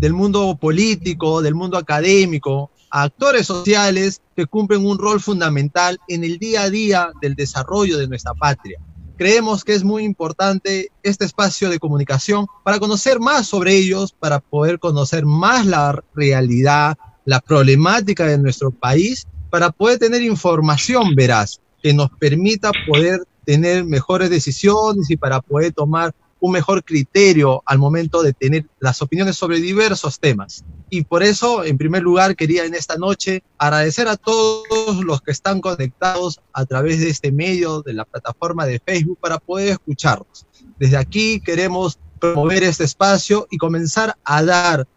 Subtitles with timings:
[0.00, 6.24] del mundo político, del mundo académico, a actores sociales que cumplen un rol fundamental en
[6.24, 8.80] el día a día del desarrollo de nuestra patria.
[9.18, 14.40] Creemos que es muy importante este espacio de comunicación para conocer más sobre ellos, para
[14.40, 16.96] poder conocer más la realidad,
[17.26, 23.84] la problemática de nuestro país, para poder tener información veraz que nos permita poder tener
[23.84, 29.36] mejores decisiones y para poder tomar un mejor criterio al momento de tener las opiniones
[29.36, 30.64] sobre diversos temas.
[30.88, 35.30] Y por eso, en primer lugar, quería en esta noche agradecer a todos los que
[35.30, 40.46] están conectados a través de este medio, de la plataforma de Facebook, para poder escucharnos.
[40.78, 44.88] Desde aquí queremos promover este espacio y comenzar a dar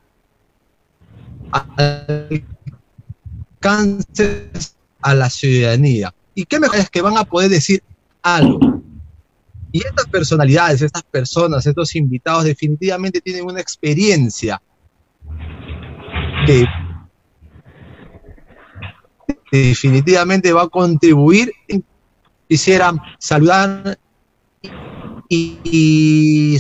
[3.61, 6.13] alcances a la ciudadanía.
[6.35, 7.83] ¿Y qué mejor es que van a poder decir
[8.21, 8.82] algo?
[9.73, 14.61] Y estas personalidades, estas personas, estos invitados definitivamente tienen una experiencia
[16.45, 16.65] que
[19.51, 21.51] definitivamente va a contribuir.
[22.47, 23.97] Quisiera saludar
[25.27, 26.59] y,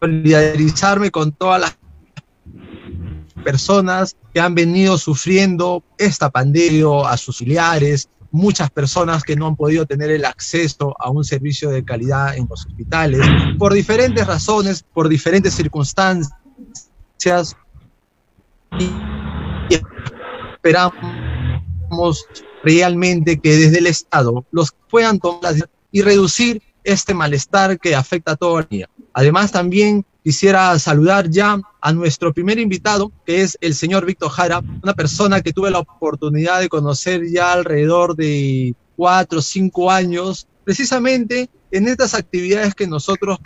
[0.00, 1.78] solidarizarme con todas las
[3.44, 9.56] personas que han venido sufriendo esta pandemia, a sus familiares, muchas personas que no han
[9.56, 13.20] podido tener el acceso a un servicio de calidad en los hospitales,
[13.58, 16.32] por diferentes razones, por diferentes circunstancias.
[18.78, 18.90] Y,
[20.54, 22.26] esperamos
[22.64, 25.54] realmente que desde el Estado los puedan tomar
[25.90, 28.88] y reducir este malestar que afecta a toda la vida.
[29.12, 34.62] Además, también quisiera saludar ya a nuestro primer invitado, que es el señor Víctor Jara,
[34.82, 40.46] una persona que tuve la oportunidad de conocer ya alrededor de cuatro o cinco años,
[40.64, 43.38] precisamente en estas actividades que nosotros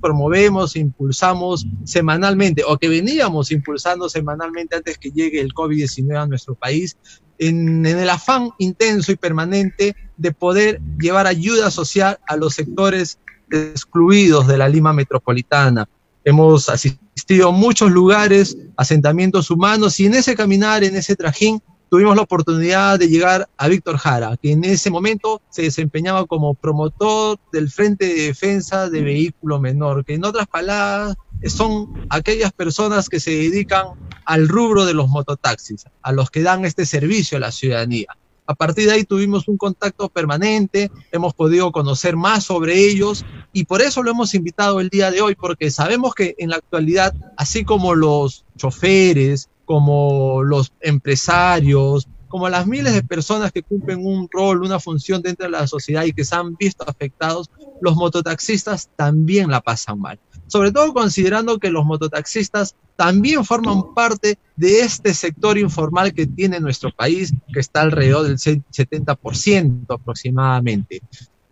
[0.00, 6.54] promovemos, impulsamos semanalmente, o que veníamos impulsando semanalmente antes que llegue el COVID-19 a nuestro
[6.54, 6.96] país,
[7.38, 13.18] en, el afán intenso y permanente de poder llevar ayuda social a los sectores
[13.50, 15.88] excluidos de la Lima metropolitana.
[16.24, 22.16] Hemos asistido a muchos lugares, asentamientos humanos, y en ese caminar, en ese trajín, tuvimos
[22.16, 27.38] la oportunidad de llegar a Víctor Jara, que en ese momento se desempeñaba como promotor
[27.52, 33.20] del Frente de Defensa de Vehículo Menor, que en otras palabras son aquellas personas que
[33.20, 33.86] se dedican
[34.26, 38.08] al rubro de los mototaxis, a los que dan este servicio a la ciudadanía.
[38.48, 43.66] A partir de ahí tuvimos un contacto permanente, hemos podido conocer más sobre ellos y
[43.66, 47.14] por eso lo hemos invitado el día de hoy, porque sabemos que en la actualidad,
[47.36, 54.26] así como los choferes, como los empresarios, como las miles de personas que cumplen un
[54.32, 57.50] rol, una función dentro de la sociedad y que se han visto afectados,
[57.82, 64.38] los mototaxistas también la pasan mal sobre todo considerando que los mototaxistas también forman parte
[64.56, 71.00] de este sector informal que tiene nuestro país, que está alrededor del 70% aproximadamente.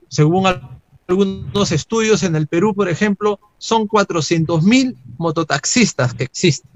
[0.09, 0.47] Según
[1.07, 6.73] algunos estudios en el Perú, por ejemplo, son 400.000 mototaxistas que existen.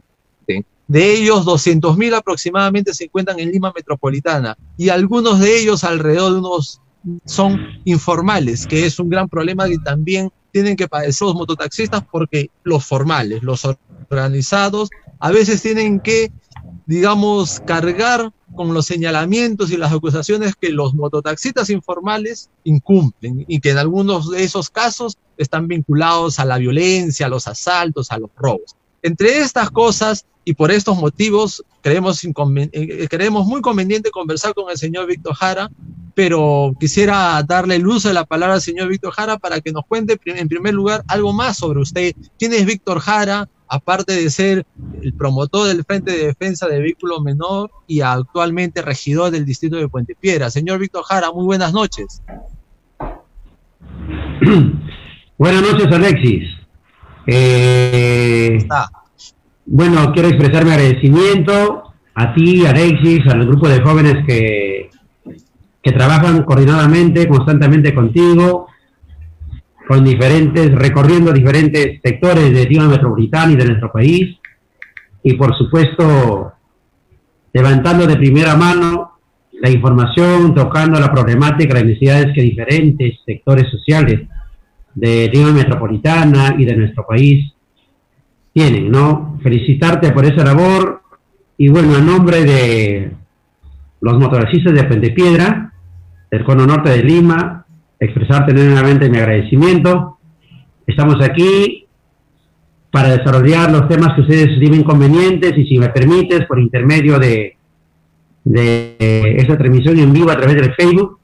[0.86, 6.38] De ellos, 200.000 aproximadamente se encuentran en Lima Metropolitana y algunos de ellos alrededor de
[6.40, 6.80] unos
[7.24, 12.50] son informales, que es un gran problema que también tienen que padecer los mototaxistas porque
[12.62, 13.66] los formales, los
[14.10, 16.32] organizados, a veces tienen que,
[16.86, 23.70] digamos, cargar con los señalamientos y las acusaciones que los mototaxistas informales incumplen y que
[23.70, 28.30] en algunos de esos casos están vinculados a la violencia, a los asaltos, a los
[28.36, 28.76] robos.
[29.02, 34.78] Entre estas cosas y por estos motivos creemos, eh, creemos muy conveniente conversar con el
[34.78, 35.70] señor Víctor Jara,
[36.14, 39.86] pero quisiera darle el uso de la palabra al señor Víctor Jara para que nos
[39.86, 42.14] cuente en primer lugar algo más sobre usted.
[42.38, 43.48] ¿Quién es Víctor Jara?
[43.68, 44.66] Aparte de ser
[45.00, 49.88] el promotor del Frente de Defensa de Vehículo Menor y actualmente regidor del distrito de
[49.88, 50.50] Puente Piedra.
[50.50, 52.20] Señor Víctor Jara, muy buenas noches.
[55.38, 56.59] buenas noches, Alexis.
[57.26, 58.58] Eh,
[59.66, 61.84] bueno, quiero expresar mi agradecimiento
[62.14, 64.90] a ti, Alexis, al grupo de jóvenes que,
[65.82, 68.66] que trabajan coordinadamente, constantemente contigo,
[69.86, 74.38] con diferentes, recorriendo diferentes sectores de Lima Metropolitana y de nuestro país,
[75.22, 76.52] y por supuesto,
[77.52, 79.18] levantando de primera mano
[79.60, 84.28] la información, tocando la problemática, las necesidades que diferentes sectores sociales
[85.00, 87.54] de Lima Metropolitana y de nuestro país
[88.52, 89.38] tienen, ¿no?
[89.42, 91.00] Felicitarte por esa labor
[91.56, 93.10] y bueno, en nombre de
[94.02, 95.72] los motoristas de Puente Piedra,
[96.30, 97.64] del Cono Norte de Lima,
[97.98, 100.18] expresarte nuevamente mi agradecimiento.
[100.86, 101.86] Estamos aquí
[102.90, 107.56] para desarrollar los temas que ustedes estimen convenientes y si me permites, por intermedio de,
[108.44, 108.96] de
[109.38, 111.19] esta transmisión en vivo a través del Facebook,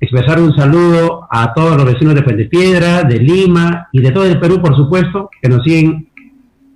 [0.00, 4.24] expresar un saludo a todos los vecinos de Puente Piedra, de Lima y de todo
[4.24, 6.08] el Perú, por supuesto, que nos siguen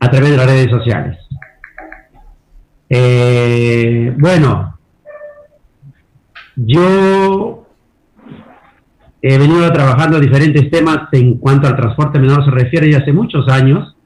[0.01, 1.19] a través de las redes sociales.
[2.89, 4.79] Eh, bueno,
[6.57, 7.67] yo
[9.23, 13.49] he venido trabajando diferentes temas en cuanto al transporte menor se refiere ya hace muchos
[13.49, 13.97] años,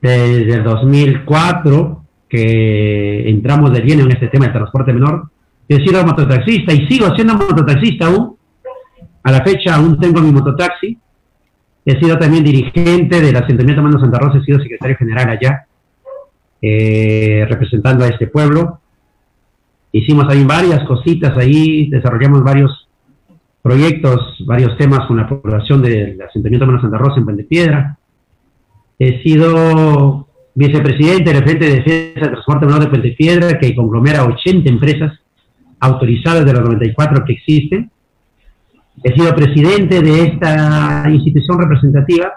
[0.00, 5.30] desde el 2004 que entramos de lleno en este tema del transporte menor.
[5.68, 8.35] He sido mototaxista y sigo siendo mototaxista aún.
[9.26, 10.96] A la fecha aún tengo mi mototaxi.
[11.84, 15.66] He sido también dirigente del asentamiento Mano Santa Rosa, he sido secretario general allá,
[16.62, 18.78] eh, representando a este pueblo.
[19.90, 22.88] Hicimos ahí varias cositas ahí, desarrollamos varios
[23.62, 27.98] proyectos, varios temas con la población del asentamiento Mano Santa Rosa en Puente Piedra.
[28.96, 34.24] He sido vicepresidente del Frente de Defensa del Transporte Menor de Puente Piedra, que conglomera
[34.24, 35.18] 80 empresas
[35.80, 37.90] autorizadas de los 94 que existen.
[39.02, 42.32] He sido presidente de esta institución representativa,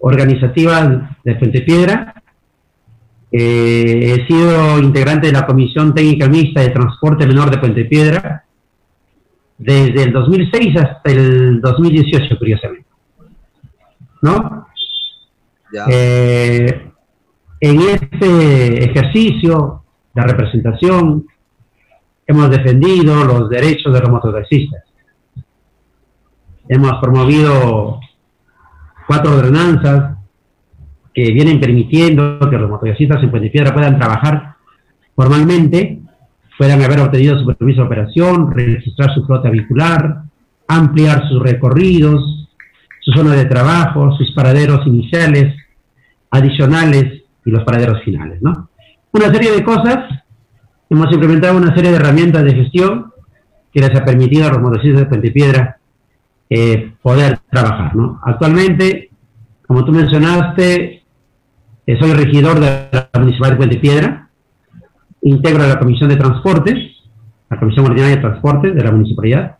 [0.00, 2.14] organizativa de Puente Piedra.
[3.30, 8.44] Eh, he sido integrante de la Comisión Técnica Mixta de Transporte Menor de Puente Piedra
[9.58, 12.86] desde el 2006 hasta el 2018, curiosamente.
[14.22, 14.66] ¿No?
[15.88, 16.90] Eh,
[17.60, 19.82] en este ejercicio
[20.14, 21.26] de representación
[22.26, 24.87] hemos defendido los derechos de los mototaxistas.
[26.68, 27.98] Hemos promovido
[29.06, 30.18] cuatro ordenanzas
[31.14, 34.56] que vienen permitiendo que los mototaxistas en Puente Piedra puedan trabajar
[35.16, 36.00] formalmente,
[36.58, 40.24] puedan haber obtenido su permiso de operación, registrar su flota vehicular,
[40.68, 42.48] ampliar sus recorridos,
[43.00, 45.56] su zona de trabajo, sus paraderos iniciales,
[46.30, 48.68] adicionales y los paraderos finales, ¿no?
[49.12, 50.04] Una serie de cosas,
[50.90, 53.10] hemos implementado una serie de herramientas de gestión
[53.72, 55.77] que les ha permitido a los motocistas de Puente Piedra
[56.50, 58.20] eh, poder trabajar, ¿no?
[58.24, 59.10] Actualmente,
[59.66, 61.02] como tú mencionaste,
[61.86, 64.30] eh, soy regidor de la Municipalidad de Puente Piedra,
[65.22, 66.74] integro la Comisión de Transportes,
[67.50, 69.58] la Comisión Ordinaria de Transportes de la Municipalidad,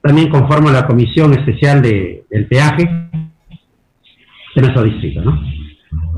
[0.00, 2.84] también conformo la Comisión Especial de, del Peaje
[4.54, 5.40] de nuestro distrito, ¿no?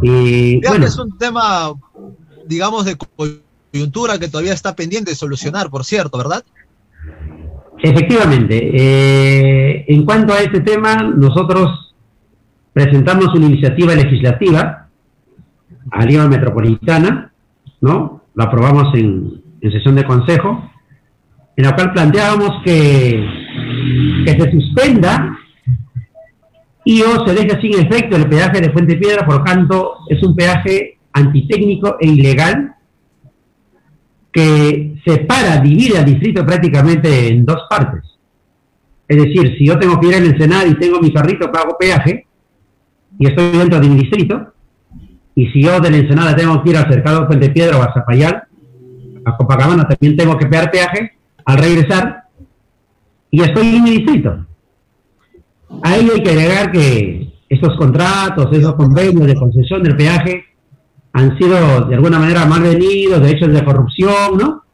[0.03, 1.73] Y bueno, es un tema,
[2.47, 6.45] digamos, de coyuntura que todavía está pendiente de solucionar, por cierto, ¿verdad?
[7.83, 8.71] Efectivamente.
[8.73, 11.95] Eh, en cuanto a este tema, nosotros
[12.73, 14.89] presentamos una iniciativa legislativa
[15.91, 17.33] a Lima Metropolitana,
[17.81, 18.23] ¿no?
[18.35, 20.71] La aprobamos en, sesión de consejo,
[21.57, 23.27] en la cual planteábamos que,
[24.25, 25.37] que se suspenda
[26.85, 30.23] y o se deja sin efecto el peaje de Fuente Piedra, por lo tanto es
[30.23, 32.77] un peaje antitécnico e ilegal
[34.31, 38.03] que separa, divide al distrito prácticamente en dos partes.
[39.09, 42.27] Es decir, si yo tengo que ir al Ensenada y tengo mi carrito, pago peaje,
[43.19, 44.53] y estoy dentro de mi distrito,
[45.35, 47.95] y si yo del Ensenada tengo que ir al cercado de Fuente Piedra o a
[47.95, 48.43] Zapayal,
[49.25, 51.13] a Copacabana también tengo que pagar peaje,
[51.45, 52.25] al regresar,
[53.31, 54.45] y estoy en mi distrito.
[55.83, 60.45] Ahí hay que agregar que estos contratos, esos convenios de concesión del peaje
[61.13, 64.66] han sido de alguna manera mal venidos, de hechos de corrupción, ¿no?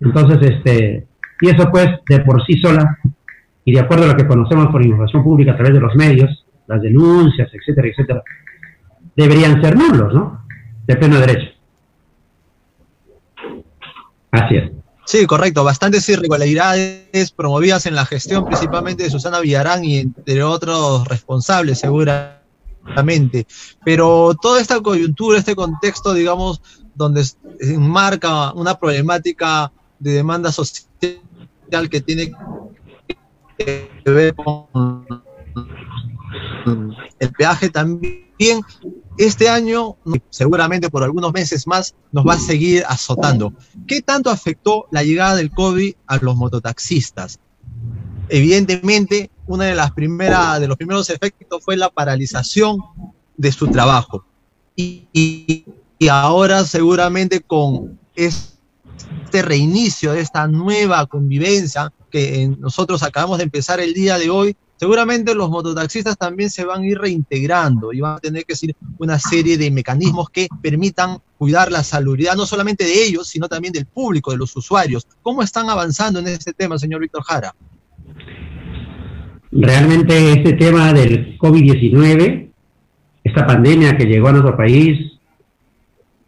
[0.00, 1.06] Entonces, este,
[1.40, 2.98] y eso pues de por sí sola,
[3.64, 6.44] y de acuerdo a lo que conocemos por información pública a través de los medios,
[6.66, 8.22] las denuncias, etcétera, etcétera,
[9.14, 10.44] deberían ser nulos, ¿no?
[10.86, 11.50] De pleno derecho.
[14.30, 14.70] Así es.
[15.06, 15.62] Sí, correcto.
[15.62, 23.46] Bastantes irregularidades promovidas en la gestión, principalmente de Susana Villarán y entre otros responsables, seguramente.
[23.84, 26.60] Pero toda esta coyuntura, este contexto, digamos,
[26.96, 27.24] donde
[27.60, 30.86] enmarca una problemática de demanda social
[31.90, 32.32] que tiene
[33.58, 35.06] que ver con
[37.18, 38.26] el peaje también
[39.18, 39.96] este año,
[40.30, 43.54] seguramente por algunos meses más, nos va a seguir azotando.
[43.86, 47.40] ¿Qué tanto afectó la llegada del COVID a los mototaxistas?
[48.28, 52.78] Evidentemente, una de las primeras, de los primeros efectos fue la paralización
[53.36, 54.24] de su trabajo.
[54.74, 55.64] Y, y,
[55.98, 57.98] y ahora seguramente con
[59.24, 64.56] este reinicio de esta nueva convivencia que nosotros acabamos de empezar el día de hoy,
[64.76, 68.76] seguramente los mototaxistas también se van a ir reintegrando y van a tener que seguir
[68.98, 73.72] una serie de mecanismos que permitan cuidar la salubridad no solamente de ellos, sino también
[73.72, 75.06] del público, de los usuarios.
[75.22, 77.54] ¿Cómo están avanzando en este tema, señor Víctor Jara?
[79.50, 82.46] Realmente este tema del COVID-19
[83.26, 85.15] esta pandemia que llegó a nuestro país,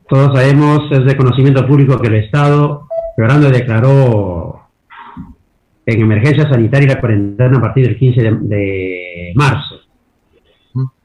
[0.09, 4.69] todos sabemos, es de conocimiento público que el Estado, Grande declaró
[5.85, 9.81] en emergencia sanitaria la cuarentena a partir del 15 de, marzo.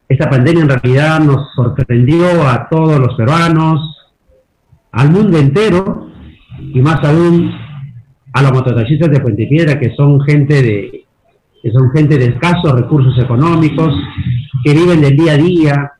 [0.08, 3.96] Esta pandemia en realidad nos sorprendió a todos los peruanos,
[4.92, 6.08] al mundo entero
[6.60, 7.52] y más aún
[8.32, 11.04] a los mototaxistas de Puente Piedra que son gente de
[11.62, 13.94] que son gente de escasos recursos económicos,
[14.62, 15.92] que viven del día a día,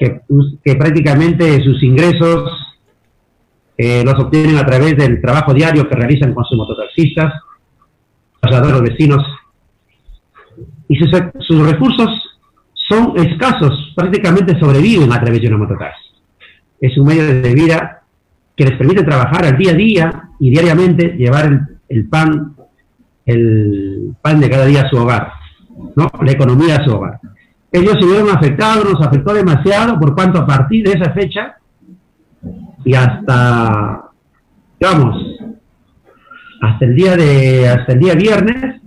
[0.00, 2.50] que, prácticamente sus ingresos
[3.76, 7.34] eh, los obtienen a través del trabajo diario que realizan con sus mototaxistas,
[8.42, 9.24] los vecinos,
[10.88, 12.08] y sus, sus recursos
[12.88, 16.10] son escasos, prácticamente sobreviven a través de una mototaxi.
[16.80, 18.02] Es un medio de vida
[18.56, 22.56] que les permite trabajar al día a día y diariamente llevar el, pan,
[23.26, 25.32] el pan de cada día a su hogar,
[25.94, 26.10] ¿no?
[26.22, 27.20] la economía a su hogar.
[27.72, 31.56] Ellos se vieron afectados, nos afectó demasiado, por cuanto a partir de esa fecha
[32.84, 34.10] y hasta,
[34.78, 35.16] digamos,
[36.62, 38.80] hasta el día de, hasta el día viernes,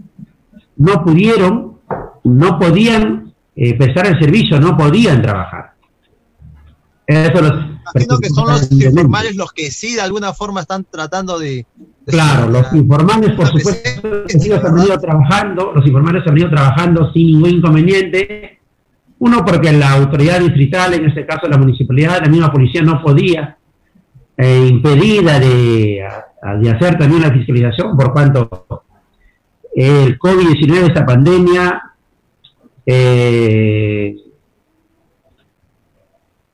[0.75, 1.79] no pudieron,
[2.23, 5.73] no podían eh, prestar el servicio, no podían trabajar.
[7.05, 11.37] Eso los, Imagino que son los informales los que sí de alguna forma están tratando
[11.37, 11.65] de...
[12.05, 17.49] claro, los informales por supuesto han venido trabajando, los informales han venido trabajando sin ningún
[17.49, 18.59] inconveniente.
[19.23, 23.57] Uno porque la autoridad distrital, en este caso la municipalidad, la misma policía no podía
[24.35, 26.05] eh, impedida de,
[26.69, 28.83] hacer también la fiscalización por cuanto
[29.73, 31.81] el COVID-19, esta pandemia,
[32.85, 34.13] eh,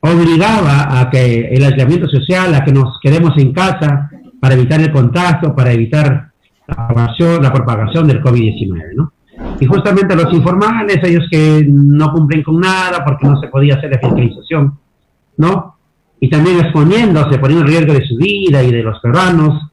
[0.01, 4.91] obligaba a que el aislamiento social, a que nos quedemos en casa para evitar el
[4.91, 6.33] contagio, para evitar
[6.67, 9.13] la propagación, la propagación del COVID-19, ¿no?
[9.59, 13.91] Y justamente los informales, ellos que no cumplen con nada porque no se podía hacer
[13.91, 14.79] la fiscalización,
[15.37, 15.75] ¿no?
[16.19, 19.71] Y también exponiéndose, poniendo en riesgo de su vida y de los peruanos,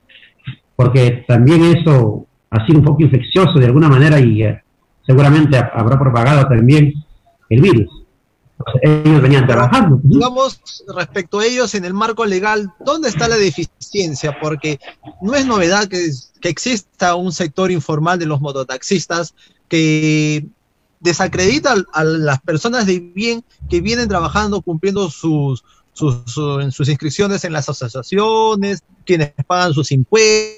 [0.75, 4.63] porque también eso ha sido un poco infeccioso de alguna manera y eh,
[5.05, 6.93] seguramente habrá propagado también
[7.49, 8.07] el virus
[8.83, 10.01] ellos venían trabajando.
[10.03, 10.61] Digamos,
[10.95, 14.39] respecto a ellos, en el marco legal, ¿dónde está la deficiencia?
[14.41, 14.81] Porque
[15.21, 19.35] no es novedad que, que exista un sector informal de los mototaxistas
[19.69, 20.47] que
[21.01, 27.69] desacredita a las personas de bien que vienen trabajando, cumpliendo sus, sus, inscripciones en las
[27.69, 30.57] asociaciones, quienes pagan sus impuestos,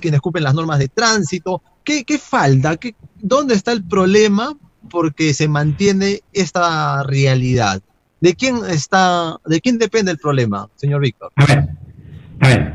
[0.00, 1.62] quienes cumplen las normas de tránsito.
[1.84, 2.76] ¿Qué, qué falta?
[2.76, 4.56] ¿Qué, ¿Dónde está el problema
[4.88, 7.82] porque se mantiene esta realidad.
[8.20, 11.32] ¿De quién está, de quién depende el problema, señor Víctor?
[11.36, 11.68] A ver,
[12.40, 12.74] a ver.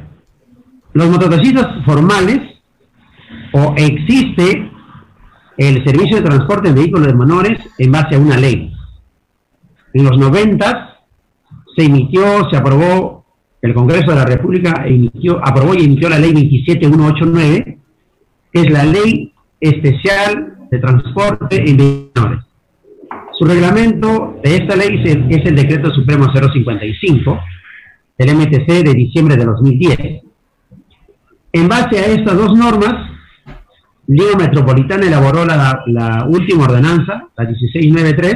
[0.94, 2.40] Los mototaxistas formales
[3.54, 4.72] o existe
[5.58, 8.74] el servicio de transporte de vehículos de menores en base a una ley.
[9.94, 11.00] En los 90
[11.76, 13.26] se emitió, se aprobó,
[13.62, 17.78] el Congreso de la República emitió, aprobó y emitió la ley 27189,
[18.52, 22.46] que es la ley especial de transporte en menores.
[23.38, 27.40] Su reglamento de esta ley es el, Decreto Supremo 055
[28.18, 30.00] del MTC de diciembre de 2010.
[31.52, 33.15] En base a estas dos normas,
[34.08, 38.36] Liga Metropolitana elaboró la, última ordenanza, la 1693,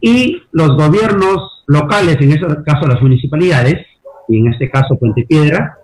[0.00, 3.86] y los gobiernos locales, en este caso las municipalidades,
[4.28, 5.78] y en este caso Puente Piedra,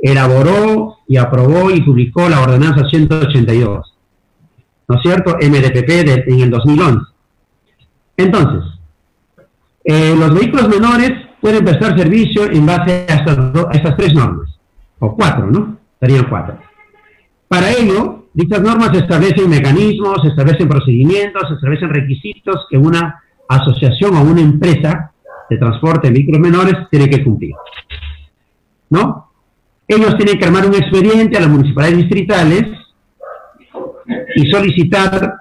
[0.00, 3.92] elaboró y aprobó y publicó la ordenanza 182.
[4.88, 5.36] ¿no es cierto?
[5.36, 7.06] MDPP en el 2011.
[8.16, 8.78] Entonces,
[9.84, 13.14] eh, los vehículos menores pueden prestar servicio en base a
[13.72, 14.58] estas, tres normas,
[14.98, 15.78] o cuatro, ¿no?
[15.98, 16.58] Serían cuatro.
[17.52, 24.40] Para ello, dichas normas establecen mecanismos, establecen procedimientos, establecen requisitos que una asociación o una
[24.40, 25.12] empresa
[25.50, 27.54] de transporte de vehículos menores tiene que cumplir.
[28.88, 29.28] ¿No?
[29.86, 32.62] Ellos tienen que armar un expediente a las municipalidades distritales
[34.34, 35.34] y solicitar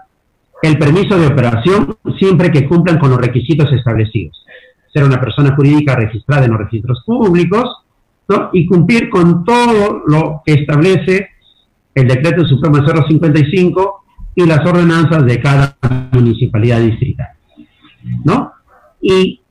[0.63, 4.45] el permiso de operación siempre que cumplan con los requisitos establecidos.
[4.93, 7.85] Ser una persona jurídica registrada en los registros públicos
[8.51, 11.29] y cumplir con todo lo que establece
[11.95, 14.03] el decreto supremo 055
[14.36, 15.77] y las ordenanzas de cada
[16.12, 17.27] municipalidad distrital.
[18.24, 18.53] ¿no?
[19.01, 19.41] Y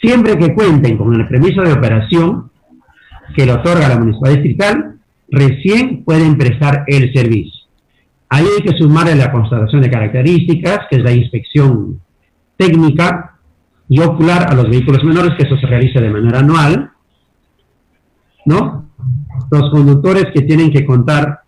[0.00, 2.50] siempre que cuenten con el permiso de operación
[3.34, 4.98] que le otorga la municipalidad distrital,
[5.30, 7.52] recién pueden prestar el servicio.
[8.28, 12.00] Ahí hay que sumarle la constatación de características, que es la inspección
[12.56, 13.36] técnica
[13.88, 16.90] y ocular a los vehículos menores, que eso se realiza de manera anual,
[18.44, 18.85] ¿no?
[19.50, 21.40] Los conductores que tienen que contar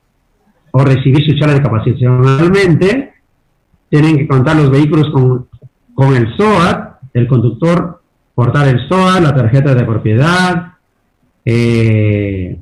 [0.70, 2.26] o recibir su charla de capacitación.
[2.26, 3.14] Anualmente,
[3.88, 5.48] tienen que contar los vehículos con
[5.98, 8.00] con el SOAT, el conductor
[8.32, 10.74] portar el SOAT, la tarjeta de propiedad
[11.44, 12.56] eh,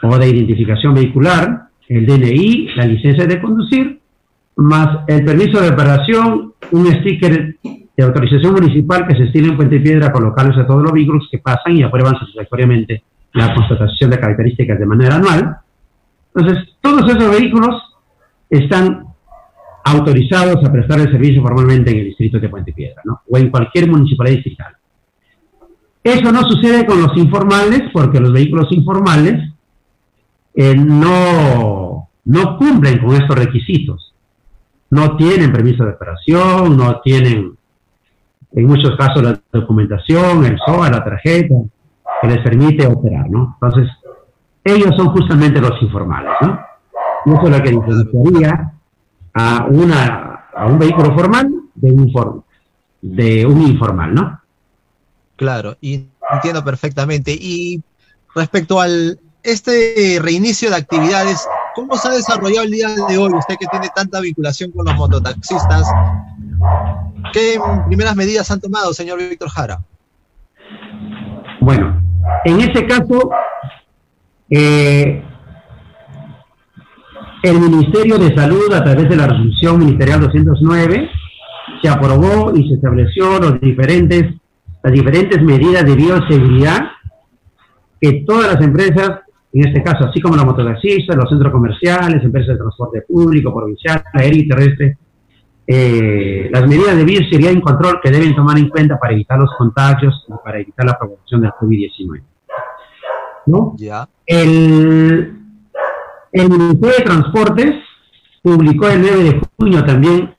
[0.00, 3.98] o de identificación vehicular, el DNI, la licencia de conducir,
[4.54, 7.56] más el permiso de operación, un sticker
[7.96, 11.38] de autorización municipal que se estila en Puente Piedra colocarlos a todos los vehículos que
[11.38, 15.56] pasan y aprueban satisfactoriamente la constatación de características de manera anual.
[16.34, 17.82] Entonces, todos esos vehículos
[18.50, 19.06] están
[19.84, 23.22] autorizados a prestar el servicio formalmente en el distrito de Puente Piedra, ¿no?
[23.28, 24.76] O en cualquier municipalidad distrital.
[26.02, 29.52] Eso no sucede con los informales, porque los vehículos informales
[30.54, 34.14] eh, no, no cumplen con estos requisitos.
[34.90, 37.52] No tienen permiso de operación, no tienen,
[38.52, 41.54] en muchos casos, la documentación, el SOA, la tarjeta,
[42.20, 43.58] que les permite operar, ¿no?
[43.60, 43.90] Entonces,
[44.64, 46.60] ellos son justamente los informales, ¿no?
[47.26, 48.72] Y eso es lo que diferenciaría
[49.34, 52.44] a, una, a un vehículo formal de un,
[53.02, 54.40] de un informal, ¿no?
[55.36, 57.32] Claro, y entiendo perfectamente.
[57.32, 57.82] Y
[58.34, 63.32] respecto al este reinicio de actividades, ¿cómo se ha desarrollado el día de hoy?
[63.32, 65.86] Usted que tiene tanta vinculación con los mototaxistas,
[67.32, 69.80] ¿qué primeras medidas han tomado, señor Víctor Jara?
[71.60, 72.00] Bueno,
[72.44, 73.30] en este caso,
[74.50, 75.22] eh,
[77.42, 81.10] el Ministerio de Salud, a través de la resolución ministerial 209,
[81.82, 84.34] se aprobó y se estableció los diferentes,
[84.82, 86.90] las diferentes medidas de bioseguridad
[88.00, 89.20] que todas las empresas,
[89.52, 94.02] en este caso, así como los mototaxistas, los centros comerciales, empresas de transporte público, provincial,
[94.12, 94.98] aéreo y terrestre,
[95.70, 99.50] eh, las medidas de bioseguridad y control que deben tomar en cuenta para evitar los
[99.58, 102.22] contagios y para evitar la propagación del COVID-19.
[103.44, 103.76] ¿No?
[104.24, 105.36] El,
[106.32, 107.74] el Ministerio de Transportes
[108.42, 110.34] publicó el 9 de junio también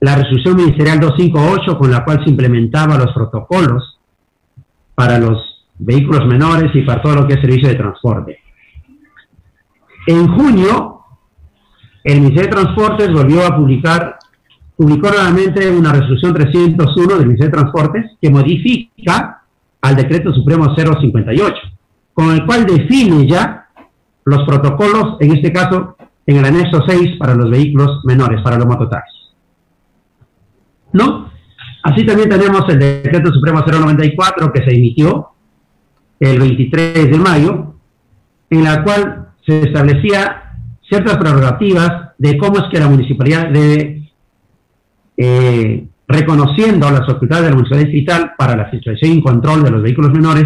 [0.00, 4.00] la resolución ministerial 258 con la cual se implementaba los protocolos
[4.94, 8.38] para los vehículos menores y para todo lo que es servicio de transporte.
[10.06, 10.94] En junio,
[12.04, 14.13] el Ministerio de Transportes volvió a publicar,
[14.76, 19.42] publicó nuevamente una resolución 301 del Ministerio de Transportes que modifica
[19.80, 21.54] al decreto supremo 058,
[22.12, 23.68] con el cual define ya
[24.24, 28.66] los protocolos, en este caso, en el anexo 6 para los vehículos menores, para los
[28.66, 29.34] mototaxis.
[30.92, 31.30] ¿No?
[31.82, 35.28] Así también tenemos el decreto supremo 094 que se emitió
[36.18, 37.74] el 23 de mayo,
[38.48, 40.54] en la cual se establecía
[40.88, 44.03] ciertas prerrogativas de cómo es que la municipalidad debe,
[45.16, 49.82] eh, reconociendo las facultades de la municipalidad distrital para la situación y control de los
[49.82, 50.44] vehículos menores,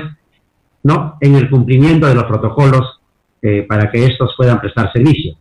[0.82, 1.16] ¿no?
[1.20, 3.00] En el cumplimiento de los protocolos
[3.42, 5.36] eh, para que estos puedan prestar servicio.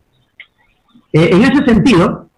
[1.12, 2.28] Eh, en ese sentido,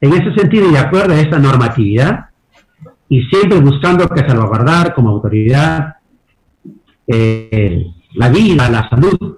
[0.00, 2.26] en ese sentido y de acuerdo a esta normatividad,
[3.08, 5.96] y siempre buscando que salvaguardar como autoridad
[7.06, 9.36] la vida, la salud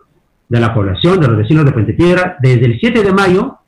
[0.48, 3.58] de la población, de los vecinos de Puente Piedra, desde el 7 de mayo,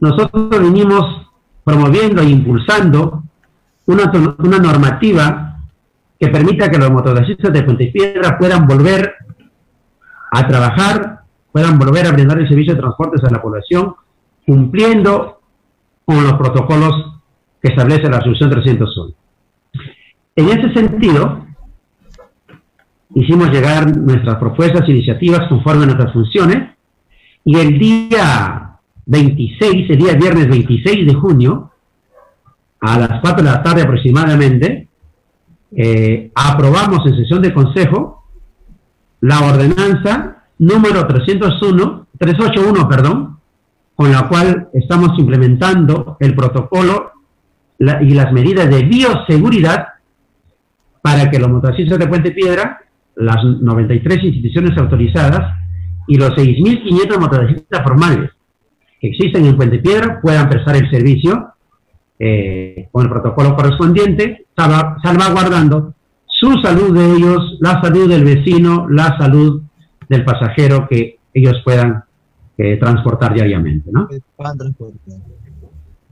[0.00, 1.21] nosotros venimos
[1.64, 3.22] promoviendo e impulsando
[3.86, 5.56] una, normativa
[6.18, 9.14] que permita que los mototaxistas de Puente Piedra puedan volver
[10.32, 11.20] a trabajar,
[11.50, 13.94] puedan volver a brindar el servicio de transportes a la población,
[14.46, 15.40] cumpliendo
[16.04, 17.20] con los protocolos
[17.60, 19.14] que establece la resolución 301.
[20.34, 21.46] En ese sentido,
[23.14, 26.70] hicimos llegar nuestras propuestas e iniciativas conforme a nuestras funciones
[27.44, 28.71] y el día
[29.06, 31.70] 26, el día viernes 26 de junio,
[32.80, 34.88] a las 4 de la tarde aproximadamente,
[35.74, 38.24] eh, aprobamos en sesión de consejo
[39.20, 43.38] la ordenanza número 301, 381, perdón,
[43.94, 47.12] con la cual estamos implementando el protocolo
[47.78, 49.88] y las medidas de bioseguridad
[51.00, 52.80] para que los motocistas de Puente Piedra,
[53.16, 55.58] las 93 instituciones autorizadas
[56.06, 58.30] y los 6.500 mototaxistas formales
[59.02, 61.54] que existen en Puente Piedra puedan prestar el servicio
[62.20, 69.18] eh, con el protocolo correspondiente, salvaguardando su salud de ellos, la salud del vecino, la
[69.18, 69.60] salud
[70.08, 72.04] del pasajero que ellos puedan
[72.56, 74.08] eh, transportar diariamente, ¿no?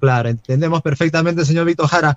[0.00, 2.16] Claro, entendemos perfectamente, señor Víctor Jara.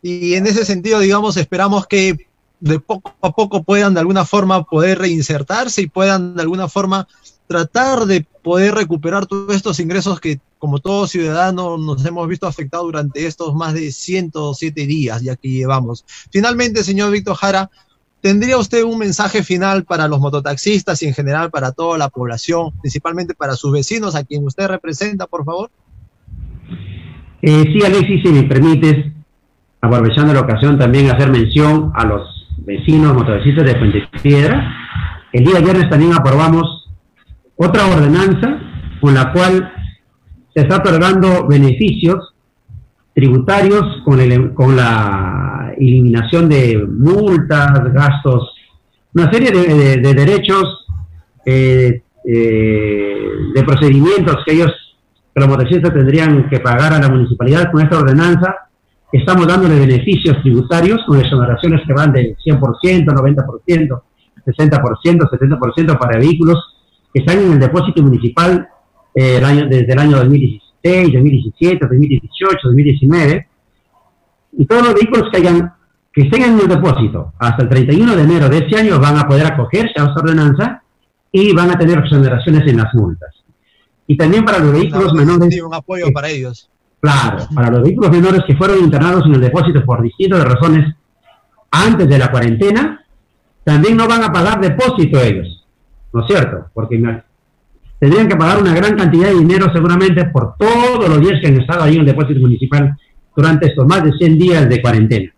[0.00, 2.28] Y en ese sentido, digamos, esperamos que
[2.60, 7.06] de poco a poco puedan de alguna forma poder reinsertarse y puedan de alguna forma
[7.46, 12.86] tratar de poder recuperar todos estos ingresos que, como todo ciudadano, nos hemos visto afectados
[12.86, 16.04] durante estos más de 107 días ya que llevamos.
[16.30, 17.70] Finalmente, señor Víctor Jara,
[18.20, 22.70] ¿tendría usted un mensaje final para los mototaxistas y en general para toda la población,
[22.82, 25.70] principalmente para sus vecinos, a quien usted representa, por favor?
[27.40, 29.10] Eh, sí, Alexis, si me permites,
[29.80, 34.70] aprovechando la ocasión también hacer mención a los vecinos motoristas de Puente Piedra.
[35.32, 36.73] El día viernes también aprobamos
[37.56, 38.58] otra ordenanza
[39.00, 39.72] con la cual
[40.54, 42.34] se está otorgando beneficios
[43.14, 48.54] tributarios con, con la eliminación de multas, gastos,
[49.14, 50.86] una serie de, derechos,
[51.46, 54.72] eh, eh, de procedimientos que ellos,
[55.32, 58.54] que los motoristas tendrían que pagar a la municipalidad con esta ordenanza.
[59.12, 64.02] Estamos dándole beneficios tributarios con exoneraciones que van del 100%, 90%,
[64.44, 66.73] 60%, 70% para vehículos
[67.14, 68.68] que están en el depósito municipal
[69.14, 73.48] eh, el año, desde el año 2016, 2017, 2018, 2019.
[74.58, 75.72] Y todos los vehículos que, hayan,
[76.12, 79.28] que estén en el depósito hasta el 31 de enero de este año van a
[79.28, 80.82] poder acogerse a esta ordenanza
[81.30, 83.30] y van a tener exoneraciones en las multas.
[84.08, 85.62] Y también para los vehículos menores.
[85.62, 86.68] un apoyo para ellos.
[87.00, 90.94] Claro, para los vehículos menores que fueron internados en el depósito por distintas razones
[91.70, 93.04] antes de la cuarentena,
[93.62, 95.63] también no van a pagar depósito ellos,
[96.14, 96.66] ¿no es cierto?
[96.72, 97.02] Porque
[97.98, 101.60] tendrían que pagar una gran cantidad de dinero seguramente por todos los días que han
[101.60, 102.96] estado ahí en el depósito municipal
[103.36, 105.32] durante estos más de 100 días de cuarentena.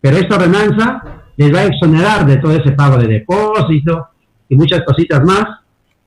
[0.00, 1.02] Pero esta ordenanza
[1.36, 4.06] les va a exonerar de todo ese pago de depósito
[4.48, 5.44] y muchas cositas más.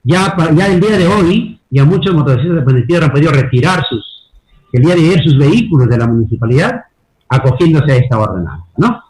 [0.04, 4.32] Ya, ya el día de hoy, ya muchos motoristas de Puente han podido retirar sus,
[4.72, 6.84] el día de ayer sus vehículos de la municipalidad
[7.28, 9.02] acogiéndose a esta ordenanza, ¿no?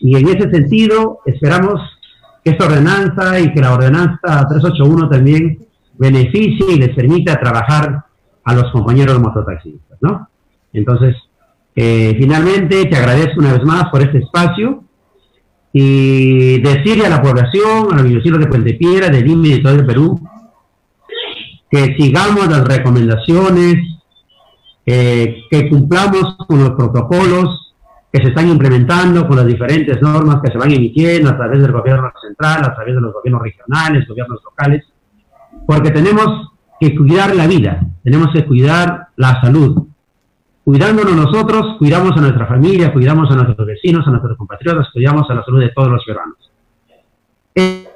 [0.00, 1.80] Y en ese sentido, esperamos
[2.44, 5.58] que esta ordenanza y que la ordenanza 381 también
[5.98, 8.04] beneficie y les permita trabajar
[8.44, 10.28] a los compañeros mototaxistas, ¿no?
[10.72, 11.16] Entonces,
[11.76, 14.82] eh, finalmente, te agradezco una vez más por este espacio
[15.72, 19.58] y decirle a la población, a los vecinos de Puente Piedra, de Lima y de
[19.60, 20.20] todo el Perú,
[21.70, 23.76] que sigamos las recomendaciones,
[24.84, 27.61] eh, que cumplamos con los protocolos
[28.12, 31.72] que se están implementando con las diferentes normas que se van emitiendo a través del
[31.72, 34.84] gobierno central, a través de los gobiernos regionales, gobiernos locales,
[35.66, 39.86] porque tenemos que cuidar la vida, tenemos que cuidar la salud.
[40.62, 45.34] Cuidándonos nosotros, cuidamos a nuestra familia, cuidamos a nuestros vecinos, a nuestros compatriotas, cuidamos a
[45.34, 47.91] la salud de todos los ciudadanos.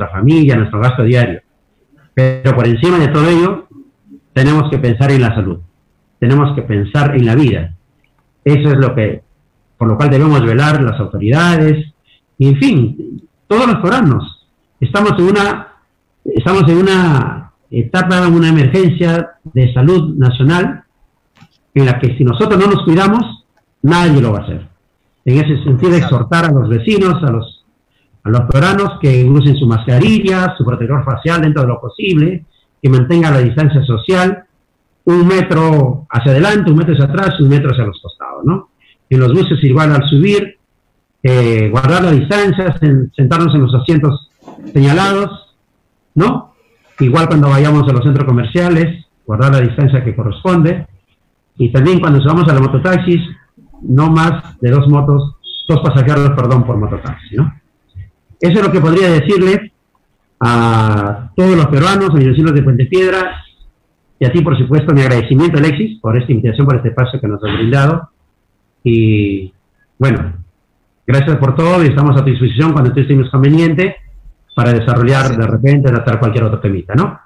[0.00, 1.40] Nuestra familia, nuestro gasto diario.
[2.14, 3.68] Pero por encima de todo ello,
[4.32, 5.58] tenemos que pensar en la salud,
[6.18, 7.74] tenemos que pensar en la vida.
[8.44, 9.22] Eso es lo que,
[9.76, 11.92] por lo cual debemos velar las autoridades,
[12.38, 14.46] y en fin, todos los peruanos.
[14.80, 15.68] Estamos en una,
[16.24, 20.84] estamos en una etapa, una emergencia de salud nacional,
[21.74, 23.44] en la que si nosotros no nos cuidamos,
[23.82, 24.68] nadie lo va a hacer.
[25.26, 27.59] En ese sentido, exhortar a los vecinos, a los
[28.22, 32.44] a los peruanos que usen su mascarilla, su protector facial dentro de lo posible,
[32.82, 34.44] que mantengan la distancia social,
[35.04, 38.70] un metro hacia adelante, un metro hacia atrás un metro hacia los costados, ¿no?
[39.08, 40.58] En los buses igual al subir,
[41.22, 42.78] eh, guardar la distancia,
[43.16, 44.30] sentarnos en los asientos
[44.72, 45.56] señalados,
[46.14, 46.54] ¿no?
[47.00, 50.86] Igual cuando vayamos a los centros comerciales, guardar la distancia que corresponde.
[51.56, 53.20] Y también cuando vamos a los mototaxis,
[53.82, 55.36] no más de dos motos,
[55.68, 57.52] dos pasajeros, perdón, por mototaxi, ¿no?
[58.40, 59.72] Eso es lo que podría decirle
[60.40, 63.44] a todos los peruanos, a mis vecinos de Puente Piedra,
[64.18, 67.26] y a ti, por supuesto, mi agradecimiento, Alexis, por esta invitación, por este espacio que
[67.28, 68.10] nos has brindado.
[68.84, 69.52] Y
[69.98, 70.34] bueno,
[71.06, 73.96] gracias por todo y estamos a tu disposición cuando tú estés conveniente
[74.54, 77.18] para desarrollar de repente, tratar cualquier otro temita, ¿no?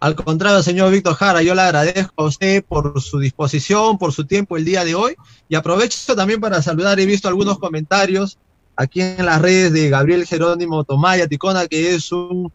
[0.00, 4.24] Al contrario, señor Víctor Jara, yo le agradezco a usted por su disposición, por su
[4.24, 5.14] tiempo el día de hoy
[5.46, 8.38] y aprovecho también para saludar, he visto algunos comentarios
[8.80, 12.50] aquí en las redes de Gabriel Jerónimo Tomaya Ticona, que es un,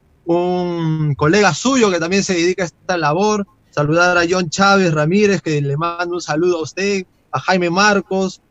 [1.15, 3.45] colega suyo que también se dedica a esta labor.
[3.69, 8.41] Saludar a John Chávez Ramírez, que le mando un saludo a usted, a Jaime Marcos,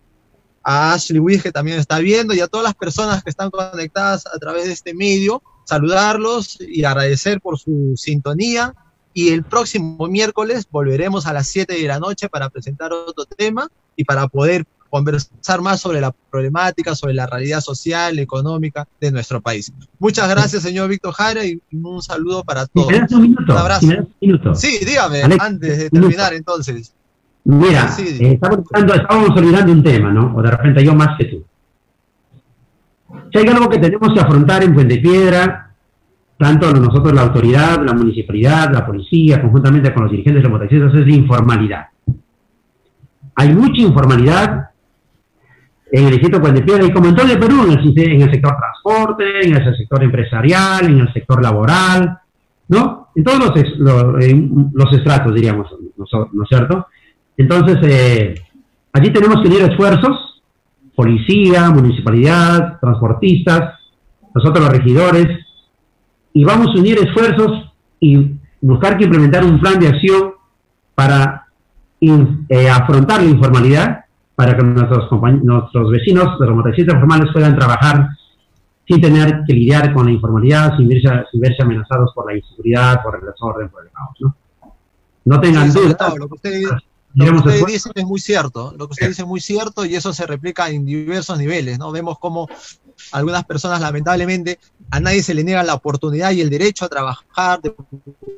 [0.63, 4.25] a Ashley Wiz, que también está viendo, y a todas las personas que están conectadas
[4.27, 8.73] a través de este medio, saludarlos y agradecer por su sintonía.
[9.15, 13.69] Y el próximo miércoles volveremos a las 7 de la noche para presentar otro tema
[13.97, 19.41] y para poder conversar más sobre la problemática, sobre la realidad social, económica de nuestro
[19.41, 19.73] país.
[19.99, 22.93] Muchas gracias, señor Víctor Jara, y un saludo para todos.
[23.11, 23.89] un, minuto, un abrazo.
[24.55, 26.95] Sí, dígame, antes de terminar entonces.
[27.43, 30.33] Mira, eh, estábamos, olvidando un tema, ¿no?
[30.37, 31.45] O de repente yo más que tú.
[33.33, 35.75] Si hay algo que tenemos que afrontar en Puente Piedra,
[36.39, 40.95] tanto nosotros, la autoridad, la municipalidad, la policía, conjuntamente con los dirigentes de los motoristas,
[40.95, 41.87] es la informalidad.
[43.35, 44.71] Hay mucha informalidad
[45.97, 49.47] en el distrito de Piedra y como en todo el Perú, en el, sector transporte,
[49.47, 52.19] en el sector empresarial, en el sector laboral,
[52.67, 53.11] ¿no?
[53.15, 53.39] En todos
[53.79, 56.89] los, los, estratos, diríamos, ¿no, es cierto?
[57.37, 58.35] Entonces, eh,
[58.93, 60.43] allí tenemos que unir esfuerzos,
[60.97, 63.79] policía, municipalidad, transportistas,
[64.35, 65.47] nosotros los regidores,
[66.33, 70.33] y vamos a unir esfuerzos y buscar que implementar un plan de acción
[70.97, 71.47] para
[72.01, 74.04] eh, afrontar la informalidad,
[74.35, 75.11] para que nuestros,
[75.42, 78.09] nuestros vecinos de los motoristas formales puedan trabajar
[78.87, 83.03] sin tener que lidiar con la informalidad, sin verse, sin verse amenazados por la inseguridad,
[83.03, 84.16] por el desorden, por el caos.
[84.20, 84.37] No,
[85.25, 85.97] no tengan duda.
[86.16, 86.62] Lo que usted,
[87.14, 89.94] lo que usted dice es muy cierto, lo que usted dice es muy cierto y
[89.94, 91.92] eso se replica en diversos niveles, ¿no?
[91.92, 92.49] Vemos cómo
[93.13, 94.59] algunas personas lamentablemente
[94.91, 97.75] a nadie se le niega la oportunidad y el derecho a trabajar de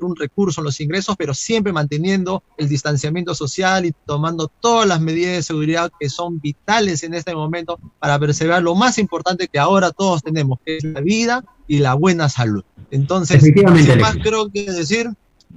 [0.00, 5.00] un recurso en los ingresos, pero siempre manteniendo el distanciamiento social y tomando todas las
[5.00, 9.58] medidas de seguridad que son vitales en este momento para perseverar lo más importante que
[9.58, 12.64] ahora todos tenemos, que es la vida y la buena salud.
[12.90, 15.10] Entonces, sin más creo que decir,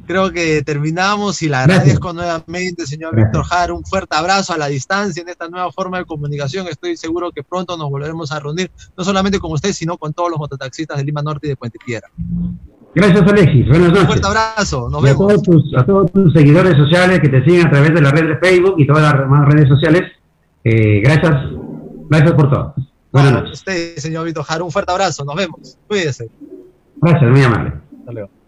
[0.05, 4.67] creo que terminamos y le agradezco nuevamente, señor Víctor Jara, un fuerte abrazo a la
[4.67, 6.67] distancia en esta nueva forma de comunicación.
[6.67, 10.31] Estoy seguro que pronto nos volveremos a reunir, no solamente con usted, sino con todos
[10.31, 12.09] los mototaxistas de Lima Norte y de Puente Piedra.
[12.95, 13.67] Gracias, Alexis.
[13.67, 14.01] Buenas noches.
[14.01, 14.89] Un fuerte abrazo.
[14.89, 15.31] Nos vemos.
[15.77, 18.75] A todos, tus, seguidores sociales que te siguen a través de la red de Facebook
[18.77, 20.03] y todas las demás redes sociales,
[20.63, 21.35] eh, gracias.
[22.09, 22.73] Gracias por todo.
[23.11, 23.59] Buenas noches.
[23.59, 25.23] Usted, señor Víctor Jara, un fuerte abrazo.
[25.23, 25.77] Nos vemos.
[25.87, 26.29] Cuídese.
[27.01, 27.73] Gracias, muy amable.
[27.99, 28.38] Hasta luego.